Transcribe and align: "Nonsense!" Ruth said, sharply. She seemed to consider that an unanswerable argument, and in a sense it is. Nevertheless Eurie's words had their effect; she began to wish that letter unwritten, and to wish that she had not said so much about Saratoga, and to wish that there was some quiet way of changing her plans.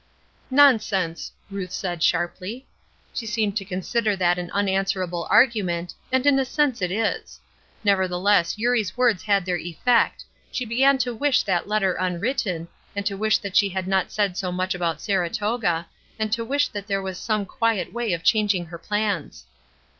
"Nonsense!" 0.49 1.31
Ruth 1.51 1.71
said, 1.71 2.01
sharply. 2.01 2.65
She 3.13 3.27
seemed 3.27 3.55
to 3.57 3.63
consider 3.63 4.15
that 4.15 4.39
an 4.39 4.49
unanswerable 4.49 5.27
argument, 5.29 5.93
and 6.11 6.25
in 6.25 6.39
a 6.39 6.43
sense 6.43 6.81
it 6.81 6.89
is. 6.91 7.39
Nevertheless 7.83 8.57
Eurie's 8.57 8.97
words 8.97 9.21
had 9.21 9.45
their 9.45 9.59
effect; 9.59 10.25
she 10.51 10.65
began 10.65 10.97
to 10.97 11.13
wish 11.13 11.43
that 11.43 11.67
letter 11.67 11.93
unwritten, 11.93 12.67
and 12.95 13.05
to 13.05 13.15
wish 13.15 13.37
that 13.37 13.55
she 13.55 13.69
had 13.69 13.85
not 13.87 14.11
said 14.11 14.35
so 14.35 14.51
much 14.51 14.73
about 14.73 15.01
Saratoga, 15.01 15.85
and 16.17 16.31
to 16.33 16.43
wish 16.43 16.69
that 16.69 16.87
there 16.87 17.03
was 17.03 17.19
some 17.19 17.45
quiet 17.45 17.93
way 17.93 18.11
of 18.11 18.23
changing 18.23 18.65
her 18.65 18.79
plans. 18.79 19.45